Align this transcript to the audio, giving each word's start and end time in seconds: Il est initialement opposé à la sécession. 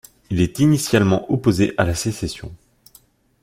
Il 0.31 0.41
est 0.41 0.57
initialement 0.57 1.31
opposé 1.31 1.75
à 1.77 1.83
la 1.83 1.93
sécession. 1.93 2.51